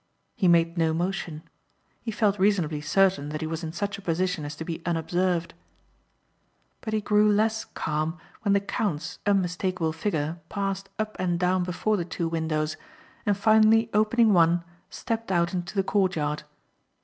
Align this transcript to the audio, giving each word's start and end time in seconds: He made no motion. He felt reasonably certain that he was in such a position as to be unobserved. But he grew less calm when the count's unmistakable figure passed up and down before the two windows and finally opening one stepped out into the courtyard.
He 0.35 0.47
made 0.47 0.79
no 0.79 0.95
motion. 0.95 1.43
He 2.01 2.09
felt 2.09 2.39
reasonably 2.39 2.81
certain 2.81 3.29
that 3.29 3.41
he 3.41 3.45
was 3.45 3.63
in 3.63 3.71
such 3.71 3.99
a 3.99 4.01
position 4.01 4.45
as 4.45 4.55
to 4.55 4.65
be 4.65 4.81
unobserved. 4.83 5.53
But 6.81 6.95
he 6.95 7.01
grew 7.01 7.31
less 7.31 7.65
calm 7.65 8.17
when 8.41 8.53
the 8.53 8.61
count's 8.61 9.19
unmistakable 9.27 9.93
figure 9.93 10.39
passed 10.49 10.89
up 10.97 11.15
and 11.19 11.39
down 11.39 11.61
before 11.63 11.97
the 11.97 12.03
two 12.05 12.27
windows 12.27 12.77
and 13.27 13.37
finally 13.37 13.91
opening 13.93 14.33
one 14.33 14.63
stepped 14.89 15.31
out 15.31 15.53
into 15.53 15.75
the 15.75 15.83
courtyard. 15.83 16.45